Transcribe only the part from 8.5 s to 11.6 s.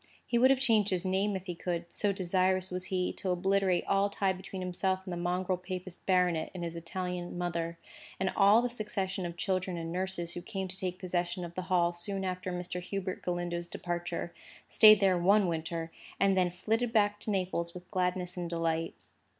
the succession of children and nurses who came to take possession of